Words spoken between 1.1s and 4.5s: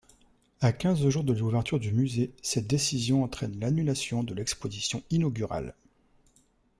de l'ouverture du musée, cette décision entraîne l'annulation de